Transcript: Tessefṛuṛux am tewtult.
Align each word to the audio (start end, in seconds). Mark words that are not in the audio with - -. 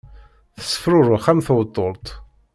Tessefṛuṛux 0.57 1.25
am 1.31 1.39
tewtult. 1.45 2.07